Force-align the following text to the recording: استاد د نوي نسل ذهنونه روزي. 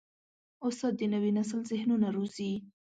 استاد 0.67 0.93
د 0.97 1.01
نوي 1.13 1.31
نسل 1.37 1.59
ذهنونه 1.71 2.07
روزي. 2.15 2.51